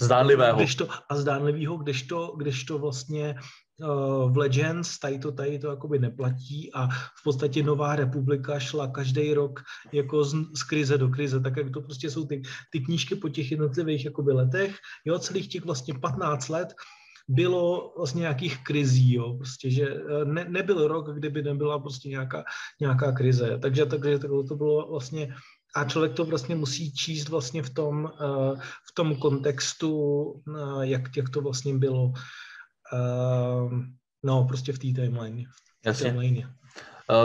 Zdánlivého. 0.00 0.58
Kdežto, 0.58 0.88
a 1.08 1.16
zdánlivého, 1.16 1.76
kdežto, 1.76 2.34
kdežto 2.36 2.78
vlastně 2.78 3.34
uh, 3.80 4.32
v 4.32 4.36
Legends 4.36 4.98
tady 4.98 5.18
to, 5.18 5.32
tady 5.32 5.58
to 5.58 5.68
jakoby 5.68 5.98
neplatí 5.98 6.70
a 6.74 6.88
v 6.88 7.22
podstatě 7.24 7.62
Nová 7.62 7.96
republika 7.96 8.58
šla 8.58 8.86
každý 8.88 9.34
rok 9.34 9.60
jako 9.92 10.24
z, 10.24 10.34
z 10.56 10.62
krize 10.62 10.98
do 10.98 11.08
krize, 11.08 11.40
tak 11.40 11.56
jak 11.56 11.70
to 11.70 11.80
prostě 11.80 12.10
jsou 12.10 12.26
ty, 12.26 12.42
ty 12.72 12.80
knížky 12.80 13.14
po 13.14 13.28
těch 13.28 13.50
jednotlivých 13.50 14.04
jakoby 14.04 14.32
letech, 14.32 14.76
jo, 15.04 15.18
celých 15.18 15.48
těch 15.48 15.64
vlastně 15.64 15.94
15 15.94 16.48
let, 16.48 16.74
bylo 17.28 17.94
vlastně 17.96 18.20
nějakých 18.20 18.64
krizí, 18.64 19.14
jo, 19.14 19.34
prostě, 19.34 19.70
že 19.70 19.88
eh, 19.88 20.24
ne, 20.24 20.46
nebyl 20.48 20.88
rok, 20.88 21.14
kdyby 21.14 21.42
nebyla 21.42 21.78
prostě 21.78 22.08
nějaká, 22.08 22.44
nějaká 22.80 23.12
krize, 23.12 23.58
takže, 23.62 23.86
takže 23.86 24.18
to 24.18 24.56
bylo 24.56 24.90
vlastně 24.90 25.34
a 25.76 25.84
člověk 25.84 26.12
to 26.12 26.24
vlastně 26.24 26.56
musí 26.56 26.92
číst 26.92 27.28
vlastně 27.28 27.62
v 27.62 27.70
tom, 27.70 28.04
uh, 28.04 28.58
v 28.60 28.94
tom 28.94 29.16
kontextu, 29.16 29.92
uh, 30.22 30.82
jak, 30.82 31.16
jak 31.16 31.28
to 31.28 31.40
vlastně 31.40 31.74
bylo, 31.74 32.04
uh, 32.04 33.72
no 34.22 34.44
prostě 34.44 34.72
v 34.72 34.78
té 34.78 34.88
timeline. 35.02 35.44
Jasně. 35.86 36.10
Timeline. 36.10 36.54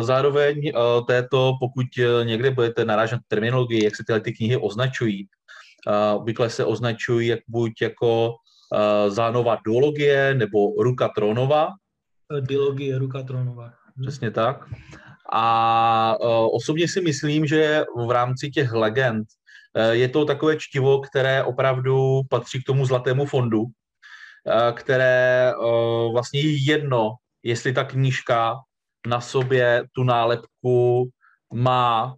Zároveň 0.01 0.72
této, 1.08 1.53
pokud 1.60 1.86
někde 2.24 2.51
budete 2.51 2.86
narážet 2.86 3.20
terminologii, 3.27 3.84
jak 3.84 3.96
se 3.96 4.03
tyhle 4.08 4.22
ty 4.22 4.34
knihy 4.34 4.58
označují, 4.58 5.27
obvykle 6.15 6.50
se 6.50 6.65
označují 6.65 7.27
jak 7.27 7.39
buď 7.48 7.72
jako 7.82 8.36
zánova 9.08 9.58
duologie 9.65 10.34
nebo 10.34 10.84
ruka 10.84 11.10
trónova. 11.15 11.68
Dilogie, 12.39 12.98
ruka 12.98 13.24
trónova. 13.24 13.74
Přesně 14.01 14.32
tak. 14.32 14.70
A 15.31 16.15
uh, 16.19 16.55
osobně 16.55 16.88
si 16.88 17.01
myslím, 17.01 17.45
že 17.45 17.83
v 18.07 18.12
rámci 18.12 18.50
těch 18.50 18.71
legend 18.74 19.27
uh, 19.75 19.91
je 19.91 20.07
to 20.07 20.25
takové 20.25 20.57
čtivo, 20.57 21.01
které 21.01 21.43
opravdu 21.43 22.21
patří 22.29 22.62
k 22.62 22.65
tomu 22.65 22.86
zlatému 22.86 23.25
fondu, 23.25 23.62
uh, 23.62 23.71
které 24.74 25.53
vlastně 26.12 26.39
je 26.39 26.65
jedno, 26.65 27.15
jestli 27.43 27.74
ta 27.74 27.83
knížka 27.83 28.55
na 29.07 29.21
sobě 29.21 29.83
tu 29.91 30.03
nálepku 30.03 31.09
má 31.53 32.15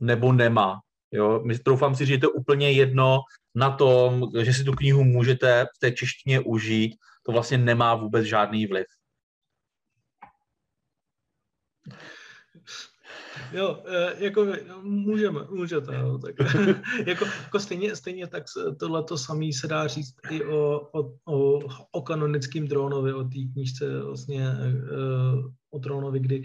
nebo 0.00 0.32
nemá. 0.32 0.80
Jo? 1.12 1.44
Troufám 1.64 1.94
si 1.94 2.06
že 2.06 2.14
je 2.14 2.18
to 2.18 2.30
úplně 2.30 2.70
jedno 2.70 3.20
na 3.54 3.70
tom, 3.70 4.30
že 4.42 4.52
si 4.52 4.64
tu 4.64 4.72
knihu 4.72 5.04
můžete 5.04 5.64
v 5.76 5.78
té 5.78 5.92
češtině 5.92 6.40
užít, 6.40 6.94
to 7.26 7.32
vlastně 7.32 7.58
nemá 7.58 7.94
vůbec 7.94 8.24
žádný 8.24 8.66
vliv. 8.66 8.86
Jo, 13.52 13.82
e, 13.86 14.24
jako 14.24 14.46
můžeme, 14.82 15.40
můžete, 15.50 15.94
jo, 15.94 16.18
tak, 16.18 16.34
jako, 17.06 17.24
jako 17.24 17.60
stejně, 17.60 17.96
stejně 17.96 18.26
tak 18.26 18.44
tohle 18.80 19.02
to 19.02 19.18
samé 19.18 19.46
se 19.60 19.68
dá 19.68 19.86
říct 19.86 20.14
i 20.30 20.44
o, 20.44 20.88
o, 20.92 21.12
o, 21.24 21.60
o 21.92 22.02
kanonickém 22.02 22.68
drónovi, 22.68 23.14
o 23.14 23.24
té 23.24 23.38
knížce 23.52 24.02
vlastně 24.02 24.48
e, 24.48 24.72
o 25.70 25.78
Trónovi, 25.78 26.20
kdy, 26.20 26.42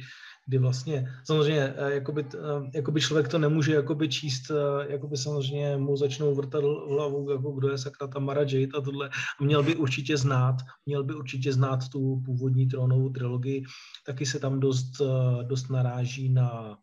kdy 0.48 0.58
vlastně 0.58 1.08
samozřejmě 1.24 1.74
eh, 1.78 1.94
jakoby, 1.94 2.26
eh, 2.36 2.72
jakoby 2.74 3.02
člověk 3.02 3.28
to 3.28 3.40
nemůže 3.40 3.74
jakoby 3.74 4.10
číst, 4.10 4.52
eh, 4.52 4.92
jakoby 4.92 5.18
samozřejmě 5.18 5.78
mu 5.78 5.98
začnou 5.98 6.36
vrtat 6.36 6.64
hlavu, 6.64 7.32
jako 7.32 7.52
kdo 7.52 7.70
je 7.70 7.78
sakra 7.78 8.08
ta 8.08 8.20
Mara 8.20 8.42
Jade 8.42 8.78
a 8.78 8.82
tohle. 8.82 9.10
Měl 9.40 9.64
by 9.64 9.76
určitě 9.76 10.18
znát, 10.18 10.56
měl 10.86 11.04
by 11.04 11.14
určitě 11.16 11.54
znát 11.54 11.90
tu 11.90 12.22
původní 12.26 12.68
Trónovou 12.68 13.10
trilogii. 13.10 13.64
Taky 14.06 14.26
se 14.26 14.40
tam 14.40 14.60
dost, 14.60 15.02
dost 15.44 15.70
naráží 15.70 16.30
na, 16.30 16.78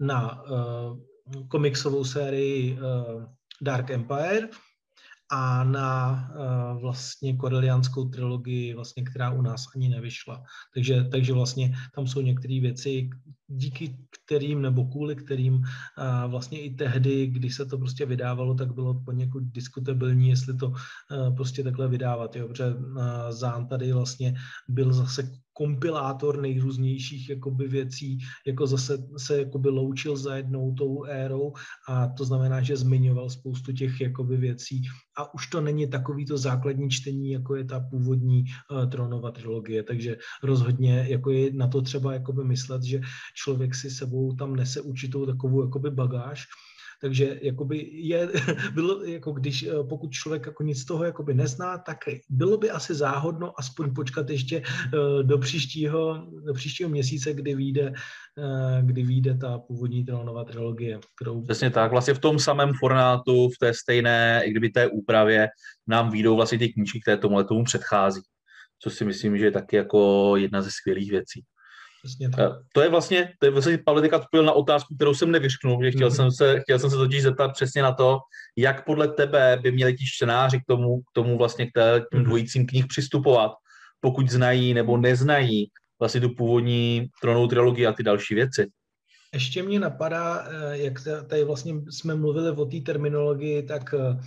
na 0.00 0.44
komiksovou 1.48 2.04
sérii 2.04 2.78
Dark 3.62 3.90
Empire, 3.90 4.48
a 5.32 5.64
na 5.64 6.28
uh, 6.30 6.80
vlastně 6.80 7.36
koreliánskou 7.36 8.08
trilogii, 8.08 8.74
vlastně, 8.74 9.02
která 9.02 9.30
u 9.30 9.42
nás 9.42 9.66
ani 9.76 9.88
nevyšla. 9.88 10.42
Takže, 10.74 11.04
takže 11.04 11.32
vlastně 11.32 11.72
tam 11.94 12.06
jsou 12.06 12.20
některé 12.20 12.60
věci, 12.60 13.10
díky 13.48 13.96
kterým 14.24 14.62
nebo 14.62 14.84
kvůli 14.84 15.16
kterým 15.16 15.54
uh, 15.54 15.62
vlastně 16.30 16.60
i 16.60 16.74
tehdy, 16.74 17.26
když 17.26 17.54
se 17.54 17.66
to 17.66 17.78
prostě 17.78 18.06
vydávalo, 18.06 18.54
tak 18.54 18.74
bylo 18.74 19.02
poněkud 19.04 19.42
diskutabilní, 19.42 20.28
jestli 20.28 20.56
to 20.56 20.68
uh, 20.68 21.36
prostě 21.36 21.62
takhle 21.64 21.88
vydávat. 21.88 22.36
Jo? 22.36 22.48
Protože 22.48 22.64
Zán 23.30 23.66
tady 23.66 23.92
vlastně 23.92 24.34
byl 24.68 24.92
zase 24.92 25.30
kompilátor 25.60 26.40
nejrůznějších 26.40 27.28
jakoby 27.28 27.68
věcí, 27.68 28.18
jako 28.46 28.66
zase 28.66 29.08
se 29.16 29.38
jakoby 29.38 29.68
loučil 29.68 30.16
za 30.16 30.36
jednou 30.36 30.74
tou 30.74 31.04
érou. 31.04 31.52
A 31.88 32.08
to 32.08 32.24
znamená, 32.24 32.62
že 32.62 32.76
zmiňoval 32.76 33.30
spoustu 33.30 33.72
těch 33.72 34.00
jakoby 34.00 34.36
věcí. 34.36 34.82
A 35.16 35.34
už 35.34 35.46
to 35.46 35.60
není 35.60 35.84
takový 35.84 36.24
to 36.24 36.38
základní 36.38 36.90
čtení, 36.90 37.30
jako 37.30 37.56
je 37.56 37.64
ta 37.64 37.80
původní 37.80 38.44
uh, 38.44 38.90
Tronova 38.90 39.30
trilogie, 39.30 39.82
takže 39.82 40.16
rozhodně 40.42 41.06
jako 41.08 41.30
je 41.30 41.52
na 41.52 41.68
to 41.68 41.82
třeba 41.82 42.12
jakoby 42.12 42.44
myslet, 42.44 42.82
že 42.82 43.00
člověk 43.34 43.74
si 43.74 43.90
sebou 43.90 44.32
tam 44.32 44.56
nese 44.56 44.80
určitou 44.80 45.26
takovou 45.26 45.62
jakoby 45.62 45.90
bagáž, 45.90 46.46
takže 47.00 47.38
jakoby 47.42 47.88
je, 47.92 48.28
bylo, 48.74 49.04
jako 49.04 49.32
když, 49.32 49.62
eh, 49.62 49.70
pokud 49.88 50.10
člověk 50.10 50.46
jako 50.46 50.62
nic 50.62 50.80
z 50.80 50.84
toho 50.84 51.04
jakoby 51.04 51.34
nezná, 51.34 51.78
tak 51.78 51.98
bylo 52.28 52.56
by 52.56 52.70
asi 52.70 52.94
záhodno 52.94 53.52
aspoň 53.58 53.94
počkat 53.94 54.30
ještě 54.30 54.62
eh, 54.62 55.22
do 55.22 55.38
příštího, 55.38 56.26
do 56.46 56.54
příštího 56.54 56.90
měsíce, 56.90 57.32
kdy 57.32 57.54
vyjde, 57.54 57.92
eh, 58.38 58.82
kdy 58.82 59.02
vyjde 59.02 59.34
ta 59.34 59.58
původní 59.58 60.04
Trónová 60.04 60.44
trilogie. 60.44 61.00
Kterou... 61.16 61.42
Přesně 61.42 61.70
tak, 61.70 61.90
vlastně 61.90 62.14
v 62.14 62.18
tom 62.18 62.38
samém 62.38 62.72
formátu, 62.74 63.48
v 63.48 63.58
té 63.58 63.74
stejné, 63.74 64.42
i 64.44 64.50
kdyby 64.50 64.68
té 64.68 64.86
úpravě, 64.86 65.48
nám 65.86 66.10
vyjdou 66.10 66.36
vlastně 66.36 66.58
ty 66.58 66.68
knížky, 66.68 67.00
které 67.00 67.16
tomu 67.16 67.44
tomu 67.44 67.64
předchází. 67.64 68.20
Co 68.82 68.90
si 68.90 69.04
myslím, 69.04 69.38
že 69.38 69.44
je 69.44 69.50
taky 69.50 69.76
jako 69.76 70.32
jedna 70.36 70.62
ze 70.62 70.70
skvělých 70.70 71.10
věcí. 71.10 71.44
Přesně 72.02 72.30
tak. 72.30 72.52
To 72.74 72.80
je 72.80 72.88
vlastně, 72.88 73.32
to 73.38 73.46
je 73.46 73.50
vlastně 73.50 73.78
Pavel 73.78 74.02
teďka 74.02 74.16
odpověděl 74.16 74.46
na 74.46 74.52
otázku, 74.52 74.94
kterou 74.94 75.14
jsem 75.14 75.30
nevyřknul, 75.30 75.84
že 75.84 75.90
chtěl, 75.90 76.08
mm-hmm. 76.08 76.14
jsem 76.14 76.30
se, 76.30 76.60
chtěl 76.60 76.78
jsem 76.78 76.90
se 76.90 76.96
totiž 76.96 77.22
zeptat 77.22 77.52
přesně 77.52 77.82
na 77.82 77.92
to, 77.92 78.18
jak 78.56 78.84
podle 78.84 79.08
tebe 79.08 79.58
by 79.62 79.72
měli 79.72 79.94
ti 79.94 80.04
čtenáři 80.06 80.58
k 80.58 80.66
tomu, 80.68 81.00
k 81.00 81.12
tomu 81.14 81.38
vlastně 81.38 81.66
k 81.66 82.00
tím 82.12 82.20
mhm. 82.20 82.24
dvojícím 82.24 82.66
knih 82.66 82.86
přistupovat, 82.86 83.52
pokud 84.00 84.30
znají 84.30 84.74
nebo 84.74 84.96
neznají 84.96 85.70
vlastně 85.98 86.20
tu 86.20 86.34
původní 86.34 87.06
tronovou 87.22 87.46
trilogii 87.46 87.86
a 87.86 87.92
ty 87.92 88.02
další 88.02 88.34
věci. 88.34 88.66
Ještě 89.34 89.62
mě 89.62 89.80
napadá, 89.80 90.44
eh, 90.48 90.78
jak 90.78 90.98
tady 91.26 91.44
vlastně 91.44 91.74
jsme 91.90 92.14
mluvili 92.14 92.50
o 92.50 92.64
té 92.64 92.80
terminologii, 92.80 93.62
tak, 93.62 93.94
eh, 93.94 94.18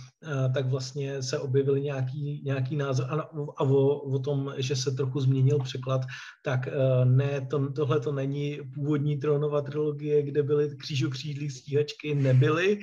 tak 0.54 0.66
vlastně 0.66 1.22
se 1.22 1.38
objevil 1.38 1.78
nějaký, 1.78 2.42
nějaký 2.44 2.76
názor 2.76 3.06
a, 3.10 3.14
a 3.56 3.62
o, 3.62 3.86
o 3.98 4.18
tom, 4.18 4.54
že 4.56 4.76
se 4.76 4.90
trochu 4.90 5.20
změnil 5.20 5.58
překlad, 5.58 6.00
tak 6.42 6.68
eh, 6.68 7.04
ne, 7.04 7.46
to, 7.50 7.72
tohle 7.72 8.00
to 8.00 8.12
není 8.12 8.58
původní 8.74 9.16
trónová 9.16 9.60
trilogie, 9.60 10.22
kde 10.22 10.42
byly 10.42 10.76
křížokřídlí 10.76 11.50
stíhačky, 11.50 12.14
nebyly. 12.14 12.80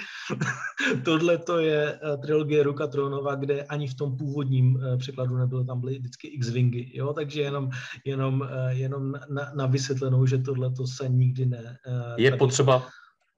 tohle 1.06 1.38
to 1.38 1.60
je 1.60 2.00
trilogie 2.22 2.64
Ruka 2.64 2.88
trónova, 2.88 3.36
kde 3.36 3.64
ani 3.64 3.88
v 3.88 3.96
tom 3.96 4.18
původním 4.18 4.80
překladu 4.98 5.38
nebylo, 5.38 5.64
tam 5.64 5.82
byly 5.82 6.00
vždycky 6.00 6.28
X-Wingy, 6.28 6.92
jo, 6.94 7.14
takže 7.14 7.42
jenom, 7.42 7.70
jenom, 8.06 8.48
jenom 8.70 9.12
na, 9.30 9.52
na 9.56 9.66
vysvětlenou, 9.66 10.26
že 10.26 10.38
tohle 10.38 10.72
to 10.72 10.88
se 10.88 11.10
nikdy 11.10 11.46
ne, 11.46 11.78
je 12.18 12.38
potřeba, 12.38 12.90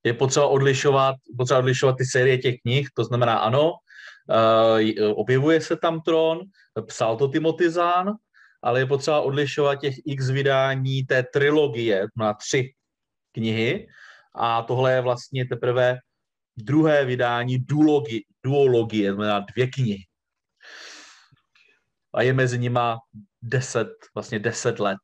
je 0.04 0.14
potřeba 0.14 0.48
odlišovat, 0.48 1.16
potřeba 1.38 1.60
odlišovat 1.60 1.98
ty 1.98 2.06
série 2.06 2.38
těch 2.38 2.56
knih, 2.62 2.88
to 2.96 3.04
znamená 3.04 3.38
ano, 3.38 3.72
uh, 3.72 5.20
objevuje 5.20 5.62
se 5.62 5.76
tam 5.76 6.02
Tron, 6.02 6.40
psal 6.88 7.18
to 7.18 7.28
Timothy 7.28 7.70
Zahn, 7.70 8.12
ale 8.62 8.80
je 8.80 8.86
potřeba 8.86 9.22
odlišovat 9.22 9.80
těch 9.80 9.96
x 10.06 10.30
vydání 10.30 11.04
té 11.04 11.24
trilogie, 11.24 12.08
na 12.18 12.34
tři 12.34 12.74
knihy, 13.32 13.88
a 14.36 14.62
tohle 14.62 14.94
je 14.94 15.02
vlastně 15.02 15.46
teprve 15.46 15.98
druhé 16.58 17.06
vydání 17.06 17.58
duologie, 17.60 18.22
duologie 18.44 19.14
znamená 19.14 19.40
dvě 19.40 19.68
knihy. 19.68 20.04
A 22.14 22.22
je 22.22 22.34
mezi 22.34 22.58
nima 22.60 23.00
deset, 23.42 23.90
vlastně 24.16 24.40
deset 24.40 24.80
let 24.80 24.98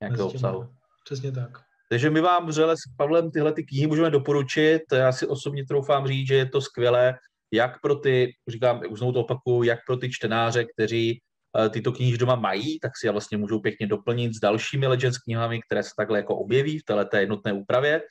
nějakého 0.00 0.28
obsahu. 0.28 0.74
Přesně 1.04 1.32
tak. 1.32 1.71
Takže 1.92 2.10
my 2.10 2.20
vám 2.20 2.46
vřele 2.46 2.76
s 2.76 2.80
Pavlem 2.96 3.30
tyhle 3.30 3.52
ty 3.52 3.64
knihy 3.64 3.86
můžeme 3.86 4.10
doporučit. 4.10 4.82
Já 4.92 5.12
si 5.12 5.26
osobně 5.26 5.64
troufám 5.66 6.06
říct, 6.06 6.28
že 6.28 6.34
je 6.34 6.48
to 6.48 6.60
skvělé, 6.60 7.18
jak 7.52 7.80
pro 7.80 7.94
ty, 7.94 8.32
říkám, 8.48 8.80
už 8.90 8.98
znovu 8.98 9.12
to 9.12 9.20
opakuju, 9.20 9.62
jak 9.62 9.78
pro 9.86 9.96
ty 9.96 10.10
čtenáře, 10.10 10.64
kteří 10.64 11.20
uh, 11.58 11.68
tyto 11.68 11.92
knihy 11.92 12.18
doma 12.18 12.34
mají, 12.34 12.80
tak 12.80 12.92
si 12.96 13.06
je 13.06 13.10
vlastně 13.10 13.38
můžou 13.38 13.60
pěkně 13.60 13.86
doplnit 13.86 14.34
s 14.34 14.40
dalšími 14.40 14.86
Legends 14.86 15.18
knihami, 15.18 15.60
které 15.62 15.82
se 15.82 15.90
takhle 15.96 16.18
jako 16.18 16.36
objeví 16.36 16.78
v 16.78 16.84
této 16.84 17.16
jednotné 17.16 17.52
úpravě. 17.52 18.02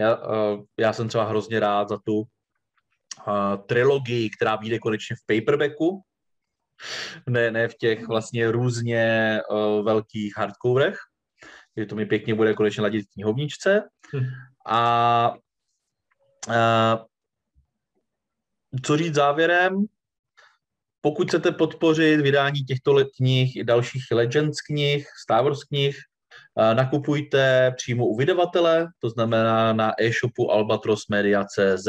Já, 0.00 0.16
uh, 0.16 0.62
já 0.80 0.92
jsem 0.92 1.08
třeba 1.08 1.24
hrozně 1.24 1.60
rád 1.60 1.88
za 1.88 1.98
tu 2.04 2.16
uh, 2.16 2.24
trilogii, 3.66 4.30
která 4.30 4.56
vyjde 4.56 4.78
konečně 4.78 5.16
v 5.16 5.26
paperbacku, 5.26 6.02
ne, 7.28 7.50
ne 7.50 7.68
v 7.68 7.74
těch 7.74 8.08
vlastně 8.08 8.50
různě 8.50 9.40
velkých 9.82 10.36
hardcoverech, 10.36 10.98
že 11.76 11.86
to 11.86 11.96
mi 11.96 12.06
pěkně 12.06 12.34
bude 12.34 12.54
konečně 12.54 12.82
ladit 12.82 13.06
v 13.06 13.12
knihovničce. 13.12 13.82
Hm. 14.14 14.24
A, 14.66 15.34
a 16.48 17.04
co 18.82 18.96
říct 18.96 19.14
závěrem? 19.14 19.84
Pokud 21.00 21.28
chcete 21.28 21.52
podpořit 21.52 22.20
vydání 22.20 22.60
těchto 22.60 23.04
knih 23.16 23.56
i 23.56 23.64
dalších 23.64 24.02
Legends 24.12 24.60
knih, 24.60 25.06
Star 25.24 25.44
Wars 25.44 25.64
knih, 25.64 25.96
nakupujte 26.74 27.72
přímo 27.76 28.06
u 28.06 28.16
vydavatele, 28.16 28.86
to 28.98 29.10
znamená 29.10 29.72
na 29.72 29.92
e-shopu 30.00 30.50
albatrosmedia.cz. 30.50 31.88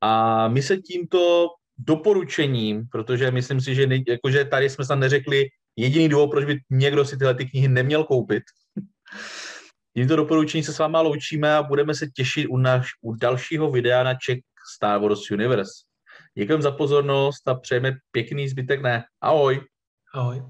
A 0.00 0.48
my 0.48 0.62
se 0.62 0.76
tímto 0.76 1.48
doporučením, 1.78 2.88
protože 2.92 3.30
myslím 3.30 3.60
si, 3.60 3.74
že, 3.74 3.88
jakože 4.08 4.44
tady 4.44 4.70
jsme 4.70 4.84
se 4.84 4.96
neřekli 4.96 5.46
jediný 5.76 6.08
důvod, 6.08 6.30
proč 6.30 6.44
by 6.44 6.60
někdo 6.70 7.04
si 7.04 7.16
tyhle 7.16 7.34
ty 7.34 7.44
knihy 7.44 7.68
neměl 7.68 8.04
koupit. 8.04 8.42
Tímto 9.94 10.16
doporučení 10.16 10.64
se 10.64 10.72
s 10.72 10.78
váma 10.78 11.00
loučíme 11.00 11.54
a 11.54 11.62
budeme 11.62 11.94
se 11.94 12.06
těšit 12.06 12.46
u, 12.46 12.56
naš, 12.56 12.88
u 13.00 13.14
dalšího 13.14 13.70
videa 13.70 14.02
na 14.02 14.14
Czech 14.14 14.38
Star 14.76 15.00
Wars 15.00 15.30
Universe. 15.30 15.72
Děkujeme 16.38 16.62
za 16.62 16.72
pozornost 16.72 17.48
a 17.48 17.54
přejeme 17.54 17.92
pěkný 18.10 18.48
zbytek 18.48 18.82
ne. 18.82 19.04
Ahoj. 19.20 19.60
Ahoj. 20.14 20.42